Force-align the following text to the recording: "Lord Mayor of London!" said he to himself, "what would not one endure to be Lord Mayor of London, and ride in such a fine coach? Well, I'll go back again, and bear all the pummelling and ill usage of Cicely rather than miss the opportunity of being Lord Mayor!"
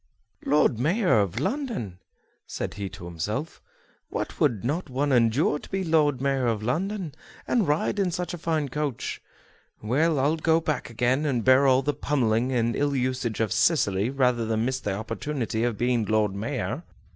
"Lord 0.43 0.79
Mayor 0.79 1.19
of 1.19 1.39
London!" 1.39 1.99
said 2.47 2.73
he 2.73 2.89
to 2.89 3.05
himself, 3.05 3.61
"what 4.09 4.39
would 4.39 4.63
not 4.65 4.89
one 4.89 5.11
endure 5.11 5.59
to 5.59 5.69
be 5.69 5.83
Lord 5.83 6.19
Mayor 6.19 6.47
of 6.47 6.63
London, 6.63 7.13
and 7.47 7.67
ride 7.67 7.99
in 7.99 8.09
such 8.09 8.33
a 8.33 8.39
fine 8.39 8.69
coach? 8.69 9.21
Well, 9.79 10.17
I'll 10.17 10.37
go 10.37 10.59
back 10.59 10.89
again, 10.89 11.23
and 11.23 11.45
bear 11.45 11.67
all 11.67 11.83
the 11.83 11.93
pummelling 11.93 12.51
and 12.51 12.75
ill 12.75 12.95
usage 12.95 13.39
of 13.39 13.51
Cicely 13.53 14.09
rather 14.09 14.43
than 14.47 14.65
miss 14.65 14.79
the 14.79 14.95
opportunity 14.95 15.63
of 15.63 15.77
being 15.77 16.05
Lord 16.05 16.33
Mayor!" 16.33 16.81